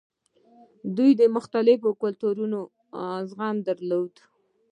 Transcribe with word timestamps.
دوی 0.97 1.11
د 1.19 1.21
مختلفو 1.35 1.89
کلتورونو 2.01 2.59
زغم 3.29 3.55
درلود 3.67 4.13